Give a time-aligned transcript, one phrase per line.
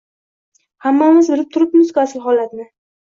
[0.87, 2.67] Hammamiz bilib turibmizku asl holatni.